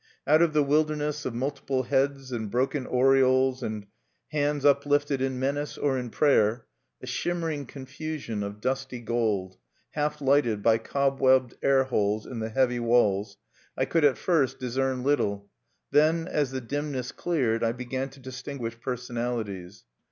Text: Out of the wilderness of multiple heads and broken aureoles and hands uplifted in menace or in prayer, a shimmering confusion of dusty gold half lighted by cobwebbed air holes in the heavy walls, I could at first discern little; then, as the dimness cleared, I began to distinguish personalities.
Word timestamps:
Out 0.25 0.41
of 0.41 0.53
the 0.53 0.63
wilderness 0.63 1.27
of 1.27 1.35
multiple 1.35 1.83
heads 1.83 2.31
and 2.31 2.49
broken 2.49 2.87
aureoles 2.87 3.61
and 3.61 3.85
hands 4.29 4.65
uplifted 4.65 5.21
in 5.21 5.37
menace 5.39 5.77
or 5.77 5.95
in 5.99 6.09
prayer, 6.09 6.65
a 7.03 7.05
shimmering 7.05 7.67
confusion 7.67 8.41
of 8.41 8.59
dusty 8.61 8.99
gold 8.99 9.57
half 9.91 10.19
lighted 10.19 10.63
by 10.63 10.79
cobwebbed 10.79 11.53
air 11.61 11.83
holes 11.83 12.25
in 12.25 12.39
the 12.39 12.49
heavy 12.49 12.79
walls, 12.79 13.37
I 13.77 13.85
could 13.85 14.03
at 14.03 14.17
first 14.17 14.57
discern 14.57 15.03
little; 15.03 15.51
then, 15.91 16.27
as 16.27 16.49
the 16.49 16.61
dimness 16.61 17.11
cleared, 17.11 17.63
I 17.63 17.71
began 17.71 18.09
to 18.09 18.19
distinguish 18.19 18.79
personalities. 18.79 19.83